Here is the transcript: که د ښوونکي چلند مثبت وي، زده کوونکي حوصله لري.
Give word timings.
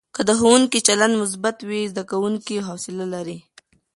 که 0.15 0.21
د 0.27 0.31
ښوونکي 0.39 0.79
چلند 0.87 1.13
مثبت 1.21 1.57
وي، 1.69 1.81
زده 1.91 2.03
کوونکي 2.11 2.55
حوصله 2.67 3.05
لري. 3.13 3.37